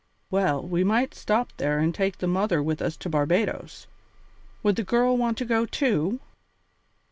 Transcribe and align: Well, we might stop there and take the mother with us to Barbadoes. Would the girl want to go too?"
Well, 0.31 0.63
we 0.63 0.83
might 0.83 1.13
stop 1.13 1.53
there 1.57 1.77
and 1.77 1.93
take 1.93 2.17
the 2.17 2.25
mother 2.25 2.59
with 2.63 2.81
us 2.81 2.97
to 2.97 3.07
Barbadoes. 3.07 3.85
Would 4.63 4.75
the 4.77 4.83
girl 4.83 5.15
want 5.15 5.37
to 5.37 5.45
go 5.45 5.67
too?" 5.67 6.19